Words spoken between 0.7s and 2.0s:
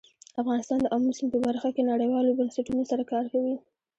د آمو سیند په برخه کې